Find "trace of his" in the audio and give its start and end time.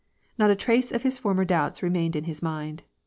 0.55-1.19